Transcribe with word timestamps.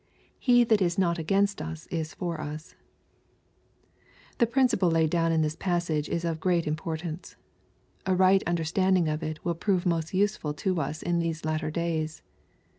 '^ 0.01 0.03
He 0.39 0.63
that 0.63 0.81
is 0.81 0.97
not 0.97 1.19
against 1.19 1.61
us 1.61 1.85
is 1.91 2.15
for 2.15 2.41
us.^' 2.41 2.73
The 4.39 4.47
principle 4.47 4.89
laid 4.89 5.11
down 5.11 5.31
in 5.31 5.43
this 5.43 5.55
passage 5.55 6.09
is 6.09 6.25
of 6.25 6.39
great 6.39 6.65
importance. 6.65 7.35
A 8.07 8.15
right 8.15 8.41
understanding 8.47 9.07
of 9.07 9.21
it 9.21 9.45
will 9.45 9.53
prove 9.53 9.85
most 9.85 10.07
usefal 10.07 10.57
to 10.57 10.81
us 10.81 11.03
in 11.03 11.19
these 11.19 11.45
latter 11.45 11.69
days. 11.69 12.23